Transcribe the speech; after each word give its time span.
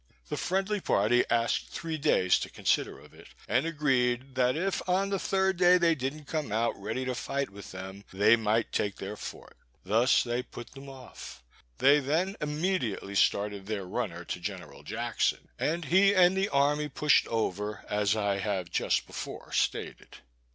The 0.29 0.35
friendly 0.35 0.79
party 0.81 1.23
asked 1.29 1.69
three 1.69 1.99
days 1.99 2.39
to 2.39 2.49
consider 2.49 2.97
of 2.97 3.13
it, 3.13 3.27
and 3.47 3.67
agreed 3.67 4.33
that 4.33 4.57
if 4.57 4.81
on 4.89 5.11
the 5.11 5.19
third 5.19 5.57
day 5.57 5.77
they 5.77 5.93
didn't 5.93 6.25
come 6.25 6.51
out 6.51 6.75
ready 6.81 7.05
to 7.05 7.13
fight 7.13 7.51
with 7.51 7.69
them, 7.71 8.03
they 8.11 8.35
might 8.35 8.71
take 8.71 8.95
their 8.95 9.15
fort. 9.15 9.55
Thus 9.85 10.23
they 10.23 10.41
put 10.41 10.71
them 10.71 10.89
off. 10.89 11.43
They 11.77 11.99
then 11.99 12.35
immediately 12.41 13.13
started 13.13 13.67
their 13.67 13.85
runner 13.85 14.25
to 14.25 14.39
General 14.39 14.81
Jackson, 14.81 15.49
and 15.59 15.85
he 15.85 16.15
and 16.15 16.35
the 16.35 16.49
army 16.49 16.89
pushed 16.89 17.27
over, 17.27 17.85
as 17.87 18.15
I 18.15 18.39
have 18.39 18.71
just 18.71 19.05
before 19.05 19.51
stated. 19.51 20.17